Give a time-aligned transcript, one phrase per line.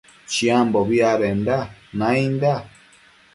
[0.31, 1.57] Chiambobi adenda
[1.99, 2.53] nainda